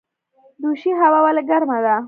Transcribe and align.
دوشي 0.61 0.91
هوا 1.01 1.19
ولې 1.25 1.41
ګرمه 1.49 1.77
ده؟ 1.85 1.95